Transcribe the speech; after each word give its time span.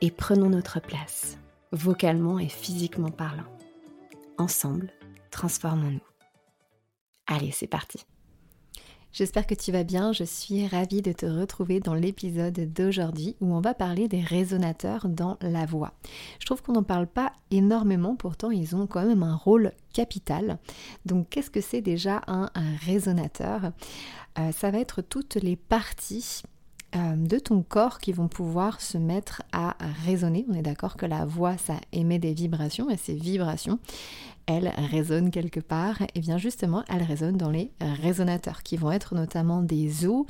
et 0.00 0.10
prenons 0.10 0.50
notre 0.50 0.80
place, 0.80 1.38
vocalement 1.72 2.38
et 2.38 2.48
physiquement 2.48 3.10
parlant. 3.10 3.44
Ensemble, 4.38 4.92
transformons-nous. 5.30 6.00
Allez, 7.26 7.50
c'est 7.50 7.66
parti. 7.66 8.04
J'espère 9.10 9.46
que 9.46 9.54
tu 9.54 9.72
vas 9.72 9.84
bien, 9.84 10.12
je 10.12 10.22
suis 10.22 10.66
ravie 10.66 11.00
de 11.00 11.12
te 11.12 11.24
retrouver 11.24 11.80
dans 11.80 11.94
l'épisode 11.94 12.72
d'aujourd'hui 12.72 13.36
où 13.40 13.54
on 13.54 13.60
va 13.60 13.72
parler 13.72 14.06
des 14.06 14.20
résonateurs 14.20 15.08
dans 15.08 15.38
la 15.40 15.64
voix. 15.64 15.94
Je 16.40 16.46
trouve 16.46 16.62
qu'on 16.62 16.74
n'en 16.74 16.82
parle 16.82 17.06
pas 17.06 17.32
énormément, 17.50 18.16
pourtant 18.16 18.50
ils 18.50 18.76
ont 18.76 18.86
quand 18.86 19.04
même 19.04 19.22
un 19.22 19.34
rôle 19.34 19.72
capital. 19.94 20.58
Donc 21.06 21.30
qu'est-ce 21.30 21.50
que 21.50 21.62
c'est 21.62 21.80
déjà 21.80 22.20
un, 22.26 22.50
résonateur? 22.84 23.72
Euh, 24.38 24.52
Ça 24.52 24.70
va 24.70 24.78
être 24.78 25.00
toutes 25.00 25.36
les 25.36 25.56
parties 25.56 26.42
euh, 26.96 27.16
de 27.16 27.38
ton 27.38 27.62
corps 27.62 27.98
qui 27.98 28.12
vont 28.12 28.28
pouvoir 28.28 28.80
se 28.80 28.96
mettre 28.96 29.42
à 29.52 29.76
résonner. 30.06 30.46
On 30.48 30.54
est 30.54 30.62
d'accord 30.62 30.96
que 30.96 31.04
la 31.04 31.26
voix, 31.26 31.58
ça 31.58 31.74
émet 31.92 32.18
des 32.18 32.32
vibrations 32.32 32.88
et 32.88 32.96
ces 32.96 33.14
vibrations, 33.14 33.78
elles 34.46 34.72
résonnent 34.90 35.30
quelque 35.30 35.60
part. 35.60 36.00
Et 36.14 36.20
bien 36.20 36.38
justement, 36.38 36.84
elles 36.88 37.02
résonnent 37.02 37.36
dans 37.36 37.50
les 37.50 37.70
résonateurs 37.80 38.62
qui 38.62 38.78
vont 38.78 38.90
être 38.90 39.14
notamment 39.14 39.62
des 39.62 40.06
os, 40.06 40.24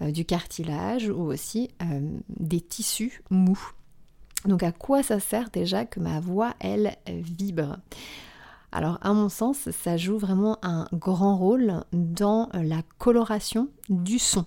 euh, 0.00 0.10
du 0.10 0.24
cartilage 0.24 1.10
ou 1.10 1.20
aussi 1.20 1.68
euh, 1.82 2.00
des 2.38 2.62
tissus 2.62 3.22
mous. 3.28 3.72
Donc 4.46 4.62
à 4.62 4.72
quoi 4.72 5.02
ça 5.02 5.20
sert 5.20 5.50
déjà 5.50 5.84
que 5.84 6.00
ma 6.00 6.20
voix, 6.20 6.54
elle, 6.60 6.96
vibre? 7.06 7.76
Alors 8.72 8.98
à 9.02 9.12
mon 9.12 9.28
sens, 9.28 9.68
ça 9.70 9.98
joue 9.98 10.16
vraiment 10.16 10.56
un 10.62 10.86
grand 10.94 11.36
rôle 11.36 11.84
dans 11.92 12.48
la 12.54 12.80
coloration 12.96 13.68
du 13.90 14.18
son 14.18 14.46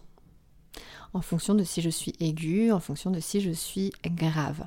en 1.14 1.22
fonction 1.22 1.56
de 1.56 1.64
si 1.64 1.82
je 1.82 1.90
suis 1.90 2.14
aiguë, 2.20 2.72
en 2.72 2.80
fonction 2.80 3.12
de 3.12 3.20
si 3.20 3.42
je 3.42 3.52
suis 3.52 3.92
grave. 4.06 4.66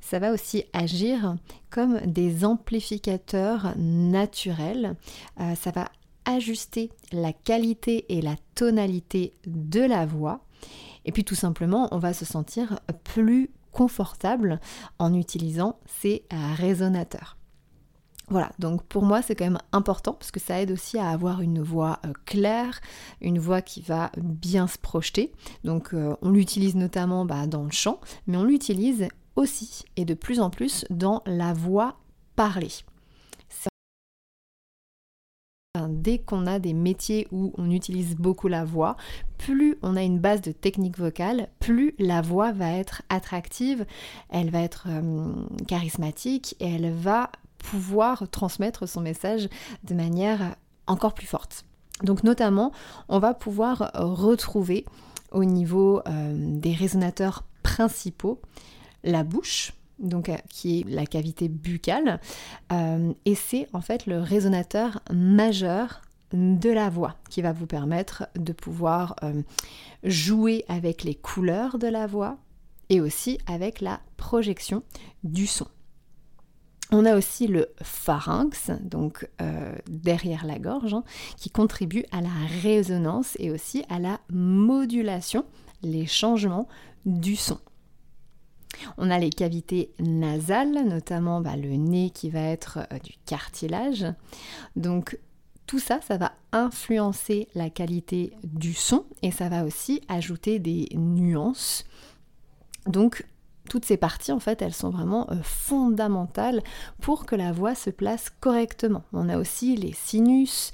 Ça 0.00 0.18
va 0.18 0.32
aussi 0.32 0.64
agir 0.72 1.36
comme 1.70 1.98
des 2.00 2.44
amplificateurs 2.44 3.74
naturels. 3.76 4.96
Euh, 5.40 5.54
ça 5.54 5.70
va 5.70 5.88
ajuster 6.26 6.90
la 7.12 7.32
qualité 7.32 8.04
et 8.08 8.20
la 8.20 8.36
tonalité 8.54 9.34
de 9.46 9.80
la 9.80 10.06
voix. 10.06 10.44
Et 11.04 11.12
puis 11.12 11.24
tout 11.24 11.34
simplement, 11.34 11.88
on 11.92 11.98
va 11.98 12.12
se 12.12 12.24
sentir 12.24 12.80
plus 13.02 13.50
confortable 13.72 14.60
en 14.98 15.14
utilisant 15.14 15.78
ces 15.86 16.24
résonateurs. 16.30 17.36
Voilà, 18.28 18.50
donc 18.58 18.82
pour 18.84 19.02
moi 19.02 19.20
c'est 19.20 19.34
quand 19.34 19.44
même 19.44 19.60
important 19.72 20.14
parce 20.14 20.30
que 20.30 20.40
ça 20.40 20.60
aide 20.60 20.70
aussi 20.70 20.98
à 20.98 21.10
avoir 21.10 21.42
une 21.42 21.60
voix 21.60 21.98
euh, 22.06 22.12
claire, 22.24 22.80
une 23.20 23.38
voix 23.38 23.60
qui 23.60 23.82
va 23.82 24.10
bien 24.16 24.66
se 24.66 24.78
projeter. 24.78 25.32
Donc 25.62 25.92
euh, 25.92 26.16
on 26.22 26.30
l'utilise 26.30 26.74
notamment 26.74 27.26
bah, 27.26 27.46
dans 27.46 27.64
le 27.64 27.70
chant, 27.70 28.00
mais 28.26 28.38
on 28.38 28.44
l'utilise 28.44 29.08
aussi 29.36 29.84
et 29.96 30.04
de 30.04 30.14
plus 30.14 30.40
en 30.40 30.48
plus 30.48 30.86
dans 30.88 31.22
la 31.26 31.52
voix 31.52 31.98
parlée. 32.34 32.72
Dès 35.88 36.18
qu'on 36.18 36.46
a 36.46 36.60
des 36.60 36.72
métiers 36.72 37.26
où 37.32 37.52
on 37.58 37.68
utilise 37.70 38.14
beaucoup 38.14 38.46
la 38.46 38.64
voix, 38.64 38.96
plus 39.38 39.76
on 39.82 39.96
a 39.96 40.02
une 40.02 40.20
base 40.20 40.40
de 40.40 40.52
technique 40.52 40.96
vocale, 40.96 41.48
plus 41.58 41.94
la 41.98 42.22
voix 42.22 42.52
va 42.52 42.70
être 42.70 43.02
attractive, 43.08 43.84
elle 44.30 44.50
va 44.50 44.60
être 44.60 44.86
euh, 44.88 45.32
charismatique 45.66 46.54
et 46.60 46.76
elle 46.76 46.92
va 46.92 47.30
pouvoir 47.70 48.28
transmettre 48.30 48.86
son 48.86 49.00
message 49.00 49.48
de 49.84 49.94
manière 49.94 50.56
encore 50.86 51.14
plus 51.14 51.26
forte. 51.26 51.64
Donc 52.02 52.24
notamment, 52.24 52.72
on 53.08 53.18
va 53.18 53.34
pouvoir 53.34 53.90
retrouver 53.94 54.84
au 55.32 55.44
niveau 55.44 56.00
euh, 56.06 56.32
des 56.36 56.72
résonateurs 56.72 57.44
principaux 57.62 58.40
la 59.02 59.24
bouche, 59.24 59.72
donc 59.98 60.28
euh, 60.28 60.36
qui 60.48 60.80
est 60.80 60.88
la 60.88 61.06
cavité 61.06 61.48
buccale, 61.48 62.20
euh, 62.72 63.12
et 63.24 63.34
c'est 63.34 63.68
en 63.72 63.80
fait 63.80 64.06
le 64.06 64.20
résonateur 64.20 65.00
majeur 65.12 66.02
de 66.32 66.70
la 66.70 66.88
voix 66.88 67.16
qui 67.30 67.42
va 67.42 67.52
vous 67.52 67.66
permettre 67.66 68.26
de 68.34 68.52
pouvoir 68.52 69.14
jouer 70.02 70.64
avec 70.66 71.04
les 71.04 71.14
couleurs 71.14 71.78
de 71.78 71.86
la 71.86 72.08
voix 72.08 72.38
et 72.88 73.00
aussi 73.00 73.38
avec 73.46 73.80
la 73.80 74.00
projection 74.16 74.82
du 75.22 75.46
son. 75.46 75.68
On 76.90 77.06
a 77.06 77.16
aussi 77.16 77.46
le 77.46 77.68
pharynx, 77.82 78.70
donc 78.80 79.28
euh, 79.40 79.74
derrière 79.88 80.44
la 80.44 80.58
gorge, 80.58 80.94
hein, 80.94 81.02
qui 81.36 81.50
contribue 81.50 82.04
à 82.12 82.20
la 82.20 82.28
résonance 82.62 83.36
et 83.38 83.50
aussi 83.50 83.84
à 83.88 83.98
la 83.98 84.20
modulation, 84.30 85.44
les 85.82 86.06
changements 86.06 86.68
du 87.06 87.36
son. 87.36 87.58
On 88.98 89.10
a 89.10 89.18
les 89.18 89.30
cavités 89.30 89.92
nasales, 89.98 90.86
notamment 90.86 91.40
bah, 91.40 91.56
le 91.56 91.76
nez 91.76 92.10
qui 92.10 92.30
va 92.30 92.40
être 92.40 92.80
euh, 92.92 92.98
du 92.98 93.14
cartilage. 93.24 94.06
Donc 94.76 95.18
tout 95.66 95.78
ça, 95.78 96.00
ça 96.02 96.18
va 96.18 96.32
influencer 96.52 97.48
la 97.54 97.70
qualité 97.70 98.32
du 98.42 98.74
son 98.74 99.06
et 99.22 99.30
ça 99.30 99.48
va 99.48 99.64
aussi 99.64 100.02
ajouter 100.08 100.58
des 100.58 100.88
nuances. 100.94 101.84
Donc 102.86 103.26
toutes 103.68 103.84
ces 103.84 103.96
parties, 103.96 104.32
en 104.32 104.40
fait, 104.40 104.62
elles 104.62 104.74
sont 104.74 104.90
vraiment 104.90 105.30
euh, 105.30 105.36
fondamentales 105.42 106.62
pour 107.00 107.26
que 107.26 107.34
la 107.34 107.52
voix 107.52 107.74
se 107.74 107.90
place 107.90 108.30
correctement. 108.40 109.02
On 109.12 109.28
a 109.28 109.38
aussi 109.38 109.76
les 109.76 109.92
sinus, 109.92 110.72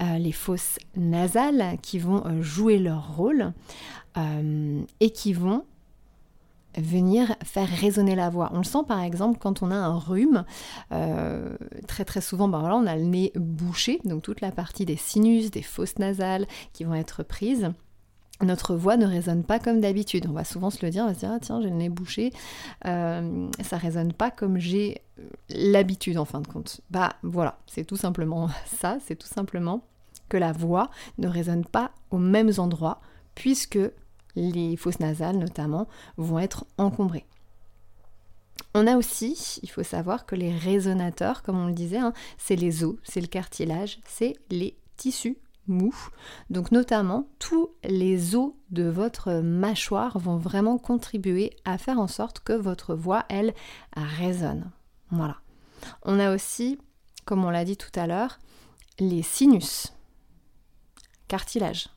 euh, 0.00 0.18
les 0.18 0.32
fosses 0.32 0.78
nasales 0.96 1.78
qui 1.82 1.98
vont 1.98 2.26
euh, 2.26 2.42
jouer 2.42 2.78
leur 2.78 3.16
rôle 3.16 3.52
et 5.00 5.10
qui 5.10 5.32
vont 5.32 5.64
venir 6.76 7.34
faire 7.42 7.66
résonner 7.66 8.14
la 8.14 8.28
voix. 8.28 8.50
On 8.52 8.58
le 8.58 8.64
sent 8.64 8.84
par 8.86 9.00
exemple 9.00 9.38
quand 9.40 9.62
on 9.62 9.70
a 9.70 9.74
un 9.74 9.96
rhume, 9.96 10.44
très 11.88 12.20
souvent 12.20 12.46
ben 12.46 12.60
voilà, 12.60 12.76
on 12.76 12.86
a 12.86 12.94
le 12.94 13.04
nez 13.04 13.32
bouché, 13.36 14.02
donc 14.04 14.20
toute 14.20 14.42
la 14.42 14.52
partie 14.52 14.84
des 14.84 14.98
sinus, 14.98 15.50
des 15.50 15.62
fosses 15.62 15.98
nasales 15.98 16.46
qui 16.74 16.84
vont 16.84 16.92
être 16.92 17.22
prises 17.22 17.72
notre 18.42 18.74
voix 18.74 18.96
ne 18.96 19.06
résonne 19.06 19.44
pas 19.44 19.58
comme 19.58 19.80
d'habitude. 19.80 20.26
On 20.28 20.32
va 20.32 20.44
souvent 20.44 20.70
se 20.70 20.84
le 20.84 20.90
dire, 20.90 21.04
on 21.04 21.08
va 21.08 21.14
se 21.14 21.20
dire, 21.20 21.30
ah, 21.32 21.40
tiens, 21.40 21.60
j'ai 21.60 21.70
le 21.70 21.76
nez 21.76 21.88
bouché, 21.88 22.32
euh, 22.86 23.48
ça 23.62 23.76
résonne 23.76 24.12
pas 24.12 24.30
comme 24.30 24.58
j'ai 24.58 25.02
l'habitude 25.48 26.18
en 26.18 26.24
fin 26.24 26.40
de 26.40 26.46
compte. 26.46 26.80
Bah 26.90 27.14
voilà, 27.22 27.58
c'est 27.66 27.84
tout 27.84 27.96
simplement 27.96 28.48
ça, 28.66 28.98
c'est 29.04 29.16
tout 29.16 29.28
simplement 29.28 29.84
que 30.28 30.36
la 30.36 30.52
voix 30.52 30.90
ne 31.18 31.28
résonne 31.28 31.64
pas 31.64 31.92
aux 32.10 32.18
mêmes 32.18 32.52
endroits, 32.58 33.00
puisque 33.34 33.78
les 34.34 34.76
fosses 34.76 35.00
nasales 35.00 35.36
notamment 35.36 35.88
vont 36.16 36.38
être 36.38 36.64
encombrées. 36.78 37.26
On 38.74 38.86
a 38.86 38.96
aussi, 38.96 39.60
il 39.62 39.70
faut 39.70 39.82
savoir 39.82 40.24
que 40.24 40.34
les 40.34 40.56
résonateurs, 40.56 41.42
comme 41.42 41.58
on 41.58 41.66
le 41.66 41.74
disait, 41.74 41.98
hein, 41.98 42.14
c'est 42.38 42.56
les 42.56 42.84
os, 42.84 42.96
c'est 43.02 43.20
le 43.20 43.26
cartilage, 43.26 44.00
c'est 44.06 44.34
les 44.50 44.78
tissus 44.96 45.36
mou. 45.66 45.94
Donc 46.50 46.72
notamment, 46.72 47.28
tous 47.38 47.70
les 47.84 48.34
os 48.34 48.52
de 48.70 48.84
votre 48.84 49.40
mâchoire 49.40 50.18
vont 50.18 50.36
vraiment 50.36 50.78
contribuer 50.78 51.54
à 51.64 51.78
faire 51.78 51.98
en 51.98 52.08
sorte 52.08 52.40
que 52.40 52.52
votre 52.52 52.94
voix, 52.94 53.24
elle, 53.28 53.54
résonne. 53.96 54.70
Voilà. 55.10 55.36
On 56.02 56.18
a 56.18 56.34
aussi, 56.34 56.78
comme 57.24 57.44
on 57.44 57.50
l'a 57.50 57.64
dit 57.64 57.76
tout 57.76 57.90
à 57.98 58.06
l'heure, 58.06 58.38
les 58.98 59.22
sinus, 59.22 59.92
cartilage. 61.28 61.88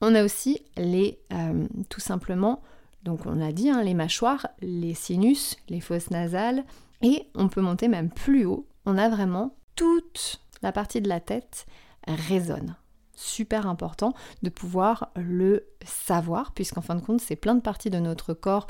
On 0.00 0.14
a 0.14 0.24
aussi 0.24 0.62
les, 0.76 1.20
euh, 1.32 1.66
tout 1.88 2.00
simplement, 2.00 2.62
donc 3.02 3.26
on 3.26 3.40
a 3.40 3.52
dit, 3.52 3.70
hein, 3.70 3.82
les 3.82 3.94
mâchoires, 3.94 4.46
les 4.60 4.94
sinus, 4.94 5.56
les 5.68 5.80
fosses 5.80 6.10
nasales, 6.10 6.64
Et 7.02 7.28
on 7.34 7.48
peut 7.48 7.62
monter 7.62 7.88
même 7.88 8.10
plus 8.10 8.44
haut. 8.44 8.66
On 8.84 8.98
a 8.98 9.08
vraiment 9.08 9.54
toute 9.74 10.42
la 10.62 10.70
partie 10.70 11.00
de 11.00 11.08
la 11.08 11.20
tête 11.20 11.66
résonne. 12.06 12.76
Super 13.14 13.66
important 13.66 14.14
de 14.42 14.48
pouvoir 14.48 15.10
le 15.14 15.66
savoir, 15.84 16.52
puisqu'en 16.52 16.80
fin 16.80 16.94
de 16.94 17.02
compte, 17.02 17.20
c'est 17.20 17.36
plein 17.36 17.54
de 17.54 17.60
parties 17.60 17.90
de 17.90 17.98
notre 17.98 18.32
corps. 18.32 18.66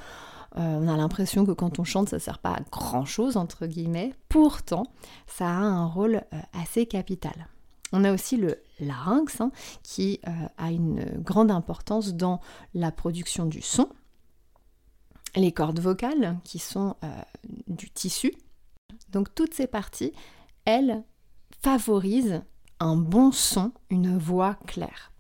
Euh, 0.57 0.79
on 0.81 0.89
a 0.89 0.97
l'impression 0.97 1.47
que 1.47 1.53
quand 1.53 1.79
on 1.79 1.85
chante, 1.85 2.09
ça 2.09 2.17
ne 2.17 2.21
sert 2.21 2.39
pas 2.39 2.55
à 2.55 2.61
grand 2.73 3.05
chose, 3.05 3.37
entre 3.37 3.67
guillemets. 3.67 4.13
Pourtant, 4.29 4.85
ça 5.27 5.47
a 5.47 5.53
un 5.53 5.87
rôle 5.87 6.23
euh, 6.33 6.41
assez 6.61 6.87
capital. 6.87 7.47
On 7.93 8.05
a 8.05 8.13
aussi 8.13 8.37
le 8.37 8.61
larynx 8.81 9.41
hein, 9.41 9.53
qui 9.83 10.21
euh, 10.27 10.31
a 10.59 10.71
une 10.71 11.05
grande 11.19 11.51
importance 11.51 12.15
dans 12.15 12.41
la 12.75 12.91
production 12.91 13.47
du 13.47 13.63
son. 13.63 13.89
Les 15.37 15.53
cordes 15.53 15.79
vocales 15.79 16.39
qui 16.43 16.59
sont 16.59 16.97
du 17.69 17.89
tissu. 17.89 18.33
Donc 19.11 19.33
toutes 19.33 19.55
ces 19.55 19.69
parties, 19.69 20.13
elles 20.65 21.05
favorisent 21.63 22.43
un 22.81 22.97
bon 22.97 23.31
son, 23.31 23.73
une 23.91 24.19
voix 24.19 24.57
claire. 24.67 25.13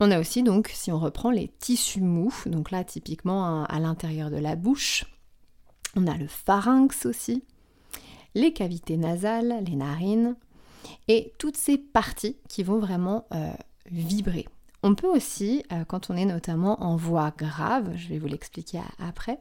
On 0.00 0.10
a 0.10 0.18
aussi 0.18 0.42
donc, 0.42 0.70
si 0.72 0.90
on 0.90 0.98
reprend 0.98 1.30
les 1.30 1.48
tissus 1.48 2.00
mous, 2.00 2.34
donc 2.46 2.70
là 2.70 2.82
typiquement 2.82 3.64
à, 3.64 3.78
l'intérieur 3.78 4.30
de 4.30 4.36
la 4.36 4.56
bouche, 4.56 5.04
on 5.94 6.06
a 6.06 6.16
le 6.16 6.26
pharynx 6.26 7.06
aussi, 7.06 7.44
les 8.34 8.52
cavités 8.52 8.96
nasales, 8.96 9.62
les 9.66 9.76
narines, 9.76 10.36
et 11.08 11.32
toutes 11.38 11.56
ces 11.56 11.78
parties 11.78 12.36
qui 12.48 12.62
vont 12.62 12.78
vraiment 12.78 13.26
euh, 13.34 13.52
vibrer. 13.90 14.46
On 14.84 14.96
peut 14.96 15.06
aussi, 15.06 15.62
euh, 15.70 15.84
quand 15.84 16.10
on 16.10 16.16
est 16.16 16.24
notamment 16.24 16.82
en 16.82 16.96
voix 16.96 17.32
grave, 17.36 17.92
je 17.94 18.08
vais 18.08 18.18
vous 18.18 18.26
l'expliquer 18.26 18.80
après, 18.98 19.38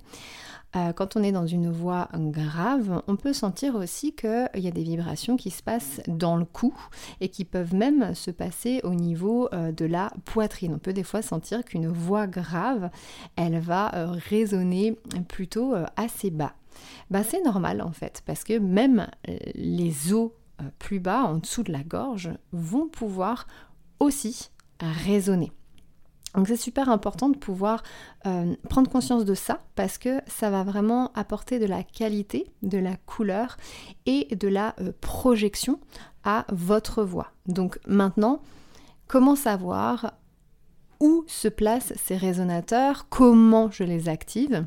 euh, 0.75 0.93
quand 0.93 1.15
on 1.15 1.23
est 1.23 1.31
dans 1.31 1.47
une 1.47 1.71
voix 1.71 2.09
grave, 2.13 3.01
on 3.07 3.15
peut 3.15 3.33
sentir 3.33 3.73
aussi 3.73 4.13
qu'il 4.13 4.49
y 4.53 4.67
a 4.67 4.71
des 4.71 4.83
vibrations 4.83 5.37
qui 5.37 5.49
se 5.49 5.63
passent 5.63 5.99
dans 6.07 6.35
le 6.35 6.45
cou 6.45 6.75
et 7.21 7.29
qui 7.29 7.43
peuvent 7.43 7.73
même 7.73 8.13
se 8.13 8.29
passer 8.29 8.81
au 8.83 8.93
niveau 8.93 9.49
euh, 9.51 9.71
de 9.71 9.85
la 9.85 10.13
poitrine. 10.25 10.75
On 10.75 10.79
peut 10.79 10.93
des 10.93 11.03
fois 11.03 11.23
sentir 11.23 11.65
qu'une 11.65 11.87
voix 11.87 12.27
grave, 12.27 12.91
elle 13.35 13.59
va 13.59 13.89
résonner 14.29 14.95
plutôt 15.27 15.73
assez 15.95 16.29
bas. 16.29 16.53
Ben, 17.09 17.23
c'est 17.23 17.43
normal 17.43 17.81
en 17.81 17.91
fait, 17.91 18.21
parce 18.27 18.43
que 18.43 18.59
même 18.59 19.07
les 19.55 20.13
os 20.13 20.31
plus 20.77 20.99
bas, 20.99 21.23
en 21.23 21.37
dessous 21.37 21.63
de 21.63 21.71
la 21.71 21.83
gorge, 21.83 22.29
vont 22.51 22.87
pouvoir 22.87 23.47
aussi 23.99 24.50
résonner. 24.81 25.51
Donc 26.35 26.47
c'est 26.47 26.57
super 26.57 26.89
important 26.89 27.29
de 27.29 27.37
pouvoir 27.37 27.83
euh, 28.25 28.55
prendre 28.69 28.89
conscience 28.89 29.25
de 29.25 29.33
ça 29.33 29.59
parce 29.75 29.97
que 29.97 30.21
ça 30.27 30.49
va 30.49 30.63
vraiment 30.63 31.11
apporter 31.13 31.59
de 31.59 31.65
la 31.65 31.83
qualité, 31.83 32.51
de 32.61 32.77
la 32.77 32.95
couleur 32.95 33.57
et 34.05 34.33
de 34.35 34.47
la 34.47 34.75
euh, 34.79 34.93
projection 35.01 35.79
à 36.23 36.45
votre 36.49 37.03
voix. 37.03 37.31
Donc 37.47 37.79
maintenant, 37.85 38.41
comment 39.07 39.35
savoir 39.35 40.13
où 41.01 41.25
se 41.27 41.47
placent 41.47 41.93
ces 41.97 42.15
résonateurs, 42.15 43.07
comment 43.09 43.69
je 43.71 43.83
les 43.83 44.07
active? 44.07 44.65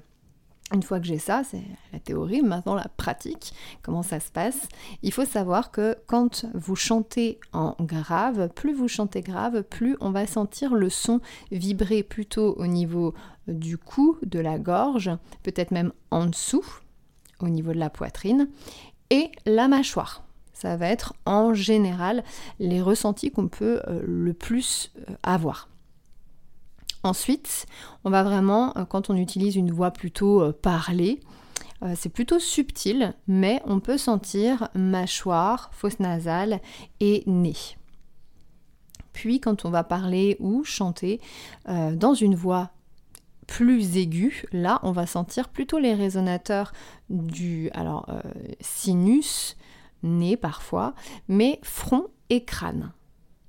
Une 0.75 0.83
fois 0.83 1.01
que 1.01 1.07
j'ai 1.07 1.19
ça, 1.19 1.43
c'est 1.45 1.63
la 1.93 2.01
théorie, 2.01 2.43
maintenant 2.43 2.75
la 2.75 2.89
pratique, 2.97 3.55
comment 3.83 4.03
ça 4.03 4.21
se 4.21 4.31
passe. 4.31 4.69
Il 5.03 5.13
faut 5.13 5.25
savoir 5.25 5.71
que 5.71 5.97
quand 6.07 6.47
vous 6.55 6.77
chantez 6.77 7.39
en 7.53 7.77
grave, 7.81 8.49
plus 8.55 8.75
vous 8.75 8.89
chantez 8.89 9.23
grave, 9.23 9.63
plus 9.63 9.97
on 10.01 10.11
va 10.11 10.27
sentir 10.27 10.75
le 10.75 10.91
son 10.91 11.21
vibrer 11.51 12.03
plutôt 12.03 12.55
au 12.59 12.67
niveau 12.67 13.15
du 13.47 13.79
cou, 13.79 14.19
de 14.25 14.41
la 14.41 14.59
gorge, 14.59 15.11
peut-être 15.43 15.71
même 15.71 15.93
en 16.11 16.27
dessous, 16.27 16.67
au 17.41 17.49
niveau 17.49 17.73
de 17.73 17.79
la 17.79 17.91
poitrine, 17.91 18.49
et 19.11 19.31
la 19.47 19.69
mâchoire. 19.69 20.25
Ça 20.53 20.77
va 20.77 20.89
être 20.89 21.15
en 21.27 21.55
général 21.55 22.25
les 22.59 22.81
ressentis 22.81 23.31
qu'on 23.31 23.49
peut 23.49 23.81
euh, 23.87 24.03
le 24.07 24.33
plus 24.33 24.93
euh, 24.99 25.15
avoir. 25.23 25.69
Ensuite, 27.03 27.67
on 28.05 28.11
va 28.11 28.23
vraiment, 28.23 28.77
euh, 28.77 28.85
quand 28.85 29.11
on 29.11 29.17
utilise 29.17 29.57
une 29.57 29.71
voix 29.71 29.91
plutôt 29.91 30.43
euh, 30.43 30.53
parlée, 30.53 31.21
euh, 31.83 31.95
c'est 31.97 32.09
plutôt 32.09 32.39
subtil, 32.39 33.15
mais 33.27 33.61
on 33.67 33.81
peut 33.81 33.99
sentir 33.99 34.69
mâchoire, 34.75 35.71
fosse 35.73 36.01
nasale 36.01 36.61
et 37.01 37.23
nez. 37.27 37.77
Puis 39.13 39.39
quand 39.39 39.65
on 39.65 39.71
va 39.71 39.85
parler 39.85 40.37
ou 40.41 40.65
chanter 40.65 41.21
dans 41.69 42.15
une 42.15 42.35
voix 42.35 42.71
plus 43.47 43.97
aiguë, 43.97 44.45
là 44.51 44.81
on 44.83 44.91
va 44.91 45.07
sentir 45.07 45.51
plutôt 45.51 45.79
les 45.79 45.95
résonateurs 45.95 46.73
du 47.11 47.71
alors 47.75 48.09
sinus, 48.61 49.57
nez 50.03 50.37
parfois, 50.37 50.95
mais 51.29 51.61
front 51.63 52.09
et 52.29 52.45
crâne. 52.45 52.93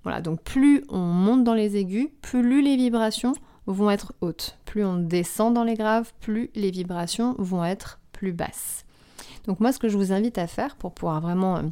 Voilà, 0.06 0.22
donc 0.22 0.44
plus 0.44 0.84
on 0.90 1.00
monte 1.00 1.44
dans 1.44 1.56
les 1.56 1.78
aigus, 1.78 2.10
plus 2.22 2.62
les 2.62 2.78
vibrations 2.78 3.34
vont 3.66 3.90
être 3.90 4.14
hautes. 4.22 4.60
Plus 4.66 4.86
on 4.86 4.98
descend 4.98 5.56
dans 5.56 5.64
les 5.64 5.74
graves, 5.74 6.14
plus 6.22 6.52
les 6.54 6.70
vibrations 6.70 7.36
vont 7.40 7.66
être 7.66 8.00
plus 8.12 8.32
basses. 8.32 8.86
Donc 9.48 9.60
moi, 9.60 9.72
ce 9.72 9.80
que 9.80 9.90
je 9.90 9.98
vous 9.98 10.14
invite 10.14 10.38
à 10.38 10.46
faire 10.46 10.76
pour 10.76 10.94
pouvoir 10.94 11.22
vraiment 11.22 11.58
euh, 11.58 11.64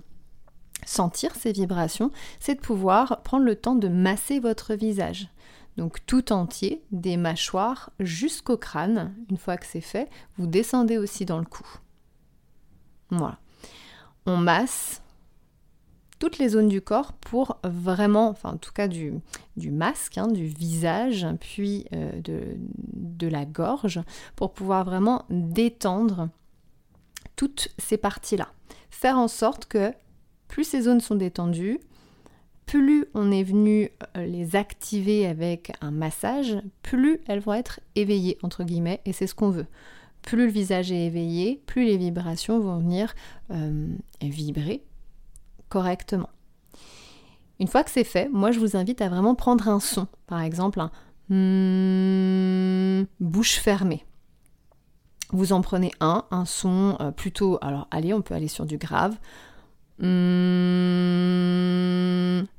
sentir 0.83 1.35
ces 1.35 1.51
vibrations, 1.51 2.09
c'est 2.39 2.55
de 2.55 2.59
pouvoir 2.59 3.21
prendre 3.21 3.45
le 3.45 3.55
temps 3.55 3.75
de 3.75 3.87
masser 3.87 4.39
votre 4.39 4.73
visage. 4.73 5.29
Donc 5.77 6.03
tout 6.07 6.33
entier, 6.33 6.83
des 6.91 7.17
mâchoires 7.17 7.91
jusqu'au 7.99 8.57
crâne. 8.57 9.13
Une 9.29 9.37
fois 9.37 9.57
que 9.57 9.67
c'est 9.67 9.79
fait, 9.79 10.09
vous 10.39 10.47
descendez 10.47 10.97
aussi 10.97 11.25
dans 11.25 11.37
le 11.37 11.45
cou. 11.45 11.67
Voilà. 13.11 13.37
On 14.25 14.37
masse 14.37 15.02
toutes 16.23 16.37
les 16.37 16.47
zones 16.47 16.69
du 16.69 16.79
corps 16.79 17.11
pour 17.11 17.57
vraiment, 17.65 18.33
en 18.45 18.55
tout 18.55 18.71
cas 18.71 18.87
du, 18.87 19.11
du 19.57 19.71
masque, 19.71 20.17
hein, 20.17 20.29
du 20.29 20.45
visage, 20.45 21.27
puis 21.41 21.85
euh, 21.91 22.17
de, 22.21 22.55
de 22.93 23.27
la 23.27 23.43
gorge, 23.43 23.99
pour 24.37 24.53
pouvoir 24.53 24.85
vraiment 24.85 25.25
détendre 25.29 26.29
toutes 27.35 27.67
ces 27.77 27.97
parties-là. 27.97 28.47
Faire 28.89 29.17
en 29.17 29.27
sorte 29.27 29.65
que 29.65 29.91
plus 30.47 30.63
ces 30.63 30.83
zones 30.83 31.01
sont 31.01 31.15
détendues, 31.15 31.81
plus 32.67 33.05
on 33.13 33.29
est 33.29 33.43
venu 33.43 33.89
euh, 34.15 34.25
les 34.25 34.55
activer 34.55 35.27
avec 35.27 35.73
un 35.81 35.91
massage, 35.91 36.55
plus 36.83 37.19
elles 37.27 37.41
vont 37.41 37.53
être 37.53 37.81
éveillées, 37.95 38.37
entre 38.43 38.63
guillemets, 38.63 39.01
et 39.03 39.11
c'est 39.11 39.27
ce 39.27 39.35
qu'on 39.35 39.49
veut. 39.49 39.67
Plus 40.21 40.37
le 40.37 40.45
visage 40.45 40.89
est 40.89 41.05
éveillé, 41.05 41.61
plus 41.65 41.83
les 41.83 41.97
vibrations 41.97 42.61
vont 42.61 42.79
venir 42.79 43.13
euh, 43.51 43.93
vibrer 44.21 44.85
correctement. 45.73 46.29
Une 47.59 47.67
fois 47.67 47.83
que 47.83 47.89
c'est 47.89 48.03
fait, 48.03 48.29
moi 48.31 48.51
je 48.51 48.59
vous 48.59 48.77
invite 48.77 49.01
à 49.01 49.09
vraiment 49.09 49.33
prendre 49.33 49.67
un 49.67 49.79
son, 49.79 50.05
par 50.27 50.41
exemple 50.41 50.79
un 50.79 50.91
hmm, 51.29 53.05
bouche 53.19 53.55
fermée. 53.55 54.05
Vous 55.31 55.51
en 55.51 55.61
prenez 55.61 55.91
un, 55.99 56.25
un 56.29 56.45
son 56.45 56.95
euh, 56.99 57.09
plutôt, 57.09 57.57
alors 57.63 57.87
allez, 57.89 58.13
on 58.13 58.21
peut 58.21 58.35
aller 58.35 58.47
sur 58.47 58.67
du 58.67 58.77
grave. 58.77 59.17
Hmm, 59.97 60.13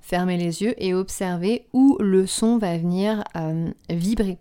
fermez 0.01 0.37
les 0.37 0.63
yeux 0.63 0.75
et 0.83 0.93
observez 0.93 1.69
où 1.73 1.97
le 2.01 2.27
son 2.27 2.59
va 2.59 2.77
venir 2.77 3.23
euh, 3.37 3.71
vibrer. 3.91 4.39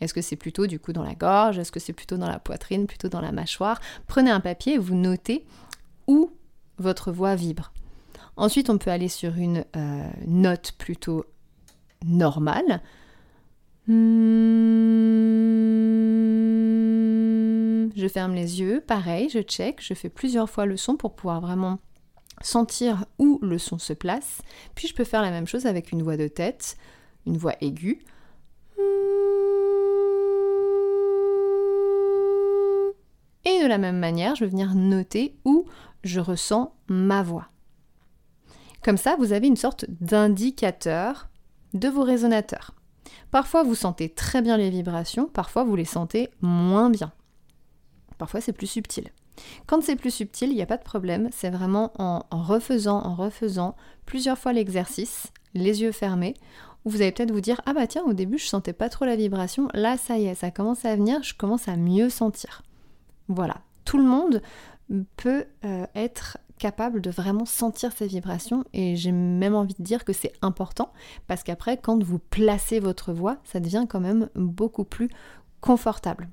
Est-ce 0.00 0.12
que 0.12 0.20
c'est 0.20 0.34
plutôt 0.34 0.66
du 0.66 0.80
coup 0.80 0.92
dans 0.92 1.04
la 1.04 1.14
gorge? 1.14 1.60
Est-ce 1.60 1.70
que 1.70 1.78
c'est 1.78 1.92
plutôt 1.92 2.16
dans 2.16 2.28
la 2.28 2.40
poitrine? 2.40 2.88
Plutôt 2.88 3.08
dans 3.08 3.20
la 3.20 3.30
mâchoire? 3.30 3.80
Prenez 4.08 4.32
un 4.32 4.40
papier 4.40 4.74
et 4.74 4.78
vous 4.78 4.96
notez 4.96 5.46
où 6.08 6.32
votre 6.78 7.12
voix 7.12 7.36
vibre. 7.36 7.72
Ensuite, 8.36 8.68
on 8.68 8.78
peut 8.78 8.90
aller 8.90 9.08
sur 9.08 9.36
une 9.36 9.64
euh, 9.76 10.08
note 10.26 10.72
plutôt 10.78 11.24
normale. 12.04 12.82
Hmm, 13.86 13.96
je 17.96 18.08
ferme 18.08 18.34
les 18.34 18.60
yeux, 18.60 18.82
pareil, 18.86 19.30
je 19.30 19.40
check, 19.40 19.80
je 19.80 19.94
fais 19.94 20.10
plusieurs 20.10 20.50
fois 20.50 20.66
le 20.66 20.76
son 20.76 20.96
pour 20.96 21.14
pouvoir 21.14 21.40
vraiment 21.40 21.78
sentir 22.42 23.06
où 23.18 23.38
le 23.42 23.58
son 23.58 23.78
se 23.78 23.94
place. 23.94 24.42
Puis 24.74 24.88
je 24.88 24.94
peux 24.94 25.04
faire 25.04 25.22
la 25.22 25.30
même 25.30 25.46
chose 25.46 25.66
avec 25.66 25.92
une 25.92 26.02
voix 26.02 26.16
de 26.16 26.28
tête, 26.28 26.76
une 27.26 27.38
voix 27.38 27.54
aiguë. 27.60 28.00
Et 33.46 33.62
de 33.62 33.66
la 33.66 33.78
même 33.78 33.98
manière, 33.98 34.34
je 34.34 34.44
vais 34.44 34.50
venir 34.50 34.74
noter 34.74 35.38
où 35.44 35.64
je 36.02 36.20
ressens 36.20 36.74
ma 36.88 37.22
voix. 37.22 37.48
Comme 38.86 38.98
ça, 38.98 39.16
vous 39.16 39.32
avez 39.32 39.48
une 39.48 39.56
sorte 39.56 39.84
d'indicateur 39.88 41.28
de 41.74 41.88
vos 41.88 42.04
résonateurs. 42.04 42.72
Parfois, 43.32 43.64
vous 43.64 43.74
sentez 43.74 44.08
très 44.08 44.42
bien 44.42 44.56
les 44.56 44.70
vibrations, 44.70 45.26
parfois, 45.26 45.64
vous 45.64 45.74
les 45.74 45.84
sentez 45.84 46.30
moins 46.40 46.88
bien. 46.88 47.10
Parfois, 48.16 48.40
c'est 48.40 48.52
plus 48.52 48.68
subtil. 48.68 49.08
Quand 49.66 49.82
c'est 49.82 49.96
plus 49.96 50.12
subtil, 50.12 50.50
il 50.50 50.54
n'y 50.54 50.62
a 50.62 50.66
pas 50.66 50.76
de 50.76 50.84
problème, 50.84 51.30
c'est 51.32 51.50
vraiment 51.50 51.94
en, 51.98 52.22
refaisant, 52.30 53.02
en 53.02 53.16
refaisant 53.16 53.74
plusieurs 54.04 54.38
fois 54.38 54.52
l'exercice, 54.52 55.32
les 55.52 55.82
yeux 55.82 55.90
fermés, 55.90 56.34
où 56.84 56.90
vous 56.90 57.02
allez 57.02 57.10
peut-être 57.10 57.32
vous 57.32 57.40
dire 57.40 57.60
Ah 57.66 57.74
bah 57.74 57.88
tiens, 57.88 58.04
au 58.04 58.12
début 58.12 58.38
je 58.38 58.46
sentais 58.46 58.72
pas 58.72 58.88
trop 58.88 59.04
la 59.04 59.16
vibration, 59.16 59.66
là 59.74 59.96
ça 59.96 60.16
y 60.16 60.26
est, 60.26 60.36
ça 60.36 60.52
commence 60.52 60.84
à 60.84 60.94
venir, 60.94 61.24
je 61.24 61.34
commence 61.34 61.66
à 61.66 61.74
mieux 61.76 62.08
sentir. 62.08 62.62
Voilà, 63.26 63.56
tout 63.84 63.98
le 63.98 64.04
monde 64.04 64.42
peut 65.16 65.44
euh, 65.64 65.86
être 65.96 66.38
capable 66.58 67.00
de 67.00 67.10
vraiment 67.10 67.44
sentir 67.44 67.92
ces 67.92 68.06
vibrations 68.06 68.64
et 68.72 68.96
j'ai 68.96 69.12
même 69.12 69.54
envie 69.54 69.74
de 69.78 69.82
dire 69.82 70.04
que 70.04 70.12
c'est 70.12 70.32
important 70.42 70.92
parce 71.26 71.42
qu'après 71.42 71.76
quand 71.76 72.02
vous 72.02 72.18
placez 72.18 72.80
votre 72.80 73.12
voix 73.12 73.38
ça 73.44 73.60
devient 73.60 73.86
quand 73.88 74.00
même 74.00 74.28
beaucoup 74.34 74.84
plus 74.84 75.10
confortable. 75.60 76.28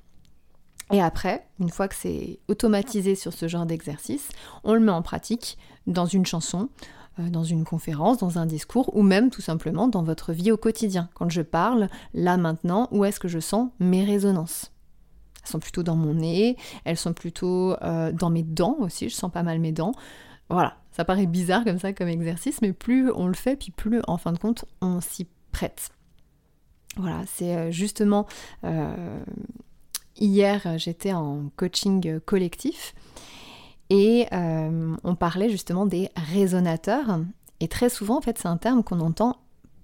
Et 0.92 1.02
après, 1.02 1.48
une 1.60 1.70
fois 1.70 1.88
que 1.88 1.96
c'est 1.96 2.40
automatisé 2.48 3.16
sur 3.16 3.34
ce 3.34 3.48
genre 3.48 3.66
d'exercice, 3.66 4.30
on 4.64 4.74
le 4.74 4.80
met 4.80 4.92
en 4.92 5.02
pratique 5.02 5.58
dans 5.88 6.06
une 6.06 6.26
chanson, 6.26 6.70
euh, 7.20 7.30
dans 7.30 7.44
une 7.44 7.64
conférence, 7.64 8.18
dans 8.18 8.38
un 8.38 8.46
discours, 8.46 8.96
ou 8.96 9.02
même 9.02 9.30
tout 9.30 9.42
simplement 9.42 9.88
dans 9.88 10.04
votre 10.04 10.34
vie 10.34 10.52
au 10.52 10.58
quotidien. 10.58 11.10
Quand 11.16 11.30
je 11.30 11.42
parle, 11.42 11.90
là 12.14 12.38
maintenant, 12.38 12.90
où 12.92 13.06
est-ce 13.06 13.20
que 13.20 13.28
je 13.28 13.40
sens 13.40 13.70
mes 13.80 14.04
résonances? 14.04 14.72
Elles 15.44 15.50
sont 15.50 15.60
plutôt 15.60 15.84
dans 15.84 15.96
mon 15.96 16.14
nez, 16.14 16.58
elles 16.86 16.98
sont 16.98 17.14
plutôt 17.14 17.76
euh, 17.82 18.12
dans 18.12 18.30
mes 18.30 18.44
dents 18.44 18.78
aussi, 18.80 19.10
je 19.10 19.16
sens 19.16 19.32
pas 19.32 19.44
mal 19.44 19.60
mes 19.60 19.72
dents. 19.72 19.94
Voilà, 20.50 20.78
ça 20.92 21.06
paraît 21.06 21.26
bizarre 21.26 21.64
comme 21.64 21.80
ça 21.80 21.94
comme 21.94 22.08
exercice, 22.08 22.62
mais 22.62 22.74
plus 22.74 23.12
on 23.12 23.28
le 23.28 23.34
fait, 23.34 23.56
puis 23.56 23.72
plus 23.72 24.02
en 24.08 24.18
fin 24.18 24.34
de 24.34 24.40
compte 24.40 24.66
on 24.82 25.02
s'y 25.02 25.28
prête. 25.52 25.90
Voilà, 26.98 27.22
c'est 27.28 27.56
euh, 27.56 27.72
justement 27.72 28.28
Hier, 30.16 30.78
j'étais 30.78 31.14
en 31.14 31.50
coaching 31.56 32.20
collectif 32.20 32.94
et 33.90 34.28
euh, 34.32 34.96
on 35.04 35.16
parlait 35.16 35.50
justement 35.50 35.86
des 35.86 36.10
résonateurs. 36.16 37.20
Et 37.60 37.68
très 37.68 37.90
souvent, 37.90 38.18
en 38.18 38.22
fait, 38.22 38.38
c'est 38.38 38.48
un 38.48 38.58
terme 38.58 38.84
qu'on 38.84 38.98
n'entend 38.98 39.38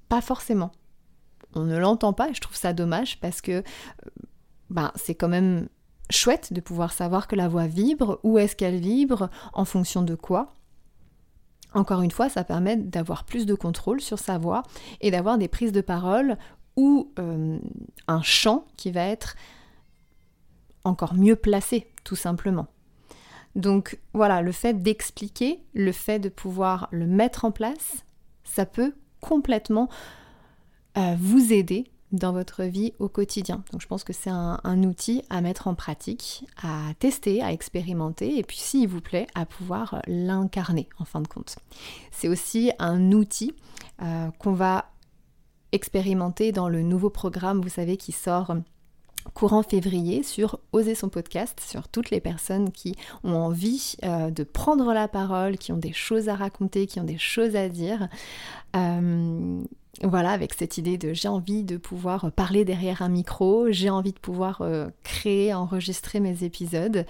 pas 0.08 0.22
forcément. 0.22 0.72
On 1.56 1.64
ne 1.64 1.78
l'entend 1.78 2.14
pas 2.14 2.30
et 2.30 2.34
je 2.34 2.42
trouve 2.42 2.56
ça 2.56 2.74
dommage 2.74 3.20
parce 3.20 3.42
que 3.42 3.64
ben, 4.70 4.92
c'est 4.96 5.16
quand 5.16 5.28
même 5.28 5.68
chouette 6.10 6.54
de 6.54 6.62
pouvoir 6.62 6.92
savoir 6.92 7.28
que 7.28 7.36
la 7.36 7.48
voix 7.48 7.68
vibre, 7.68 8.20
où 8.24 8.38
est-ce 8.38 8.56
qu'elle 8.56 8.80
vibre, 8.80 9.30
en 9.54 9.66
fonction 9.66 10.02
de 10.02 10.16
quoi. 10.16 10.56
Encore 11.74 12.02
une 12.02 12.12
fois, 12.12 12.30
ça 12.30 12.44
permet 12.44 12.78
d'avoir 12.78 13.26
plus 13.26 13.46
de 13.46 13.54
contrôle 13.54 14.02
sur 14.02 14.18
sa 14.18 14.38
voix 14.38 14.64
et 15.02 15.12
d'avoir 15.12 15.38
des 15.38 15.48
prises 15.48 15.72
de 15.72 15.82
parole 15.82 16.38
ou 16.76 17.12
euh, 17.20 17.60
un 18.08 18.22
chant 18.22 18.66
qui 18.76 18.92
va 18.92 19.06
être 19.06 19.36
encore 20.84 21.14
mieux 21.14 21.36
placé, 21.36 21.92
tout 22.04 22.16
simplement. 22.16 22.68
Donc 23.56 24.00
voilà, 24.14 24.42
le 24.42 24.52
fait 24.52 24.82
d'expliquer, 24.82 25.64
le 25.74 25.92
fait 25.92 26.20
de 26.20 26.30
pouvoir 26.30 26.88
le 26.92 27.06
mettre 27.06 27.46
en 27.46 27.52
place, 27.52 28.06
ça 28.44 28.66
peut 28.66 28.94
complètement 29.20 29.90
euh, 30.98 31.16
vous 31.20 31.54
aider 31.54 31.92
dans 32.12 32.34
votre 32.34 32.64
vie 32.64 32.94
au 33.00 33.10
quotidien. 33.10 33.64
Donc 33.72 33.82
je 33.82 33.88
pense 33.88 34.04
que 34.04 34.14
c'est 34.14 34.30
un, 34.30 34.84
outil 34.84 35.24
à 35.30 35.42
mettre 35.42 35.68
en 35.68 35.76
pratique, 35.76 36.46
à 36.62 36.94
tester, 37.00 37.42
à 37.42 37.52
expérimenter, 37.52 38.38
et 38.38 38.44
puis 38.44 38.58
s'il 38.58 38.88
vous 38.88 39.02
plaît, 39.02 39.28
à 39.36 39.46
pouvoir 39.46 40.02
l'incarner 40.08 40.88
en 40.98 41.06
fin 41.06 41.22
de 41.22 41.28
compte. 41.28 41.58
C'est 42.12 42.28
aussi 42.28 42.72
un 42.80 43.12
outil 43.12 43.54
euh, 44.02 44.30
qu'on 44.40 44.54
va 44.54 44.92
expérimenter 45.72 46.52
dans 46.52 46.70
le 46.70 46.82
nouveau 46.82 47.10
programme, 47.10 47.62
vous 47.62 47.70
savez, 47.70 47.98
qui 47.98 48.12
sort 48.12 48.56
courant 49.34 49.64
février 49.64 50.24
sur 50.24 50.60
Oser 50.72 50.96
son 50.96 51.10
podcast, 51.10 51.60
sur 51.60 51.88
toutes 51.88 52.10
les 52.10 52.22
personnes 52.22 52.72
qui 52.72 52.96
ont 53.24 53.36
envie 53.36 53.96
euh, 54.04 54.32
de 54.32 54.44
prendre 54.44 54.94
la 54.94 55.08
parole, 55.08 55.58
qui 55.58 55.72
ont 55.72 55.78
des 55.78 55.94
choses 55.94 56.30
à 56.30 56.36
raconter, 56.36 56.88
qui 56.88 57.00
ont 57.00 57.06
des 57.06 57.18
choses 57.18 57.56
à 57.56 57.70
dire. 57.70 58.08
Euh, 58.76 59.62
voilà, 60.04 60.32
avec 60.32 60.54
cette 60.54 60.78
idée 60.78 60.98
de 60.98 61.14
j'ai 61.14 61.28
envie 61.28 61.64
de 61.64 61.76
pouvoir 61.76 62.32
parler 62.32 62.64
derrière 62.64 63.02
un 63.02 63.10
micro, 63.10 63.72
j'ai 63.72 63.90
envie 63.90 64.14
de 64.14 64.20
pouvoir 64.20 64.62
euh, 64.62 64.88
créer, 65.04 65.54
enregistrer 65.54 66.20
mes 66.20 66.44
épisodes. 66.44 67.06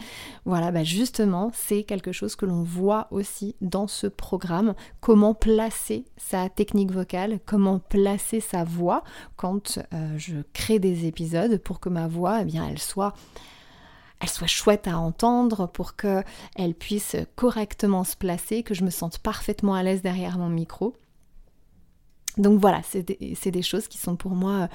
Voilà, 0.46 0.72
bah 0.72 0.84
justement, 0.84 1.52
c'est 1.54 1.84
quelque 1.84 2.12
chose 2.12 2.36
que 2.36 2.46
l'on 2.46 2.64
voit 2.64 3.08
aussi 3.12 3.56
dans 3.62 3.88
ce 3.88 4.08
programme, 4.08 4.74
comment 5.02 5.36
placer 5.36 6.06
sa 6.18 6.50
technique 6.50 6.92
vocale, 6.92 7.40
comment 7.46 7.80
placer 7.80 8.40
sa 8.40 8.64
voix 8.64 9.04
quand 9.36 9.80
euh, 9.94 10.18
je 10.18 10.38
crée 10.54 10.80
des 10.80 11.06
épisodes 11.06 11.58
pour 11.60 11.80
que 11.80 11.90
ma 11.90 12.08
voix, 12.08 12.42
eh 12.42 12.46
bien, 12.46 12.68
elle 12.68 12.80
soit 12.80 13.14
elle 14.22 14.30
soit 14.30 14.48
chouette 14.48 14.88
à 14.88 15.00
entendre, 15.00 15.68
pour 15.68 15.96
qu'elle 15.96 16.76
puisse 16.78 17.16
correctement 17.36 18.04
se 18.04 18.18
placer, 18.18 18.64
que 18.64 18.74
je 18.74 18.84
me 18.84 18.90
sente 18.90 19.20
parfaitement 19.20 19.76
à 19.76 19.84
l'aise 19.84 20.02
derrière 20.02 20.38
mon 20.38 20.50
micro. 20.50 20.94
Donc 22.40 22.62
voilà, 22.62 22.82
c'est 22.84 23.04
des, 23.04 23.62
choses 23.62 23.90
qui 23.90 23.98
sont 23.98 24.16
pour 24.16 24.32
moi 24.32 24.54
euh, 24.54 24.68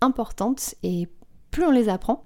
importantes 0.00 0.74
et 0.82 1.06
plus 1.50 1.64
on 1.64 1.70
les 1.70 1.90
apprend 1.90 2.24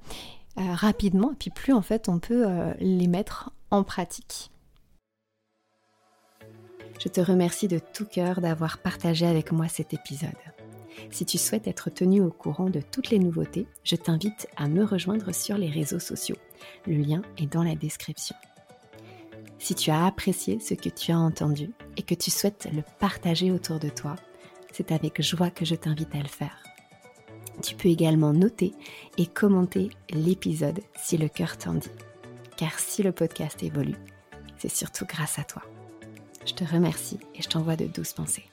euh, 0.58 0.72
rapidement, 0.72 1.32
et 1.32 1.36
puis 1.36 1.50
plus 1.50 1.72
en 1.72 1.82
fait 1.82 2.08
on 2.08 2.20
peut 2.20 2.46
euh, 2.46 2.72
les 2.78 3.08
mettre 3.08 3.50
en 3.72 3.82
pratique. 3.82 4.52
Je 7.00 7.08
te 7.08 7.20
remercie 7.20 7.66
de 7.66 7.80
tout 7.80 8.06
cœur 8.06 8.40
d'avoir 8.40 8.78
partagé 8.78 9.26
avec 9.26 9.50
moi 9.50 9.66
cet 9.66 9.92
épisode. 9.92 10.30
Si 11.10 11.26
tu 11.26 11.38
souhaites 11.38 11.66
être 11.66 11.90
tenu 11.90 12.20
au 12.20 12.30
courant 12.30 12.70
de 12.70 12.80
toutes 12.80 13.10
les 13.10 13.18
nouveautés, 13.18 13.66
je 13.82 13.96
t'invite 13.96 14.46
à 14.56 14.68
me 14.68 14.84
rejoindre 14.84 15.34
sur 15.34 15.58
les 15.58 15.70
réseaux 15.70 15.98
sociaux. 15.98 16.36
Le 16.86 16.94
lien 16.94 17.22
est 17.36 17.52
dans 17.52 17.64
la 17.64 17.74
description. 17.74 18.36
Si 19.58 19.74
tu 19.74 19.90
as 19.90 20.06
apprécié 20.06 20.60
ce 20.60 20.74
que 20.74 20.88
tu 20.88 21.10
as 21.10 21.18
entendu 21.18 21.72
et 21.96 22.02
que 22.02 22.14
tu 22.14 22.30
souhaites 22.30 22.68
le 22.72 22.82
partager 23.00 23.50
autour 23.50 23.80
de 23.80 23.88
toi, 23.88 24.14
c'est 24.74 24.90
avec 24.92 25.22
joie 25.22 25.50
que 25.50 25.64
je 25.64 25.76
t'invite 25.76 26.14
à 26.14 26.18
le 26.18 26.28
faire. 26.28 26.62
Tu 27.62 27.76
peux 27.76 27.88
également 27.88 28.32
noter 28.32 28.74
et 29.16 29.26
commenter 29.26 29.90
l'épisode 30.10 30.80
si 30.96 31.16
le 31.16 31.28
cœur 31.28 31.56
t'en 31.56 31.74
dit. 31.74 31.90
Car 32.56 32.78
si 32.78 33.02
le 33.02 33.12
podcast 33.12 33.62
évolue, 33.62 33.96
c'est 34.58 34.70
surtout 34.70 35.06
grâce 35.06 35.38
à 35.38 35.44
toi. 35.44 35.62
Je 36.44 36.52
te 36.54 36.64
remercie 36.64 37.20
et 37.34 37.42
je 37.42 37.48
t'envoie 37.48 37.76
de 37.76 37.86
douces 37.86 38.12
pensées. 38.12 38.44